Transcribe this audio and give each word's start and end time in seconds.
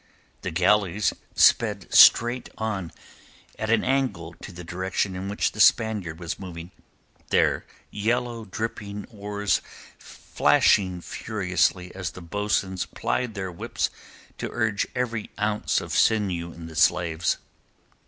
The 0.41 0.49
galleys 0.49 1.13
sped 1.35 1.93
straight 1.93 2.49
on 2.57 2.91
at 3.59 3.69
an 3.69 3.83
angle 3.83 4.33
to 4.41 4.51
the 4.51 4.63
direction 4.63 5.15
in 5.15 5.29
which 5.29 5.51
the 5.51 5.59
Spaniard 5.59 6.19
was 6.19 6.39
moving, 6.39 6.71
their 7.29 7.67
yellow 7.91 8.43
dripping 8.45 9.05
oars 9.11 9.61
flashing 9.99 11.01
furiously, 11.01 11.93
as 11.93 12.09
the 12.13 12.21
bo'suns 12.23 12.87
plied 12.87 13.35
their 13.35 13.51
whips 13.51 13.91
to 14.39 14.49
urge 14.51 14.87
every 14.95 15.29
ounce 15.39 15.79
of 15.79 15.91
sinew 15.95 16.51
in 16.51 16.65
the 16.65 16.75
slaves. 16.75 17.37